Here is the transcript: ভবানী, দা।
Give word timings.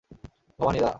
ভবানী, 0.59 0.79
দা। 0.79 0.89